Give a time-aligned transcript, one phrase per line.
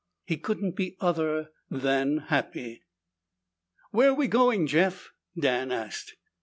[0.25, 2.81] He couldn't be other than happy.
[3.91, 6.15] "Where we going, Jeff?" Dan asked.